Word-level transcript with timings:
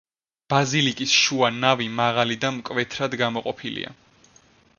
ბაზილიკის 0.53 1.13
შუა 1.25 1.51
ნავი 1.57 1.89
მაღალი 1.99 2.39
და 2.47 2.53
მკვეთრად 2.59 3.19
გამოყოფილია. 3.25 3.97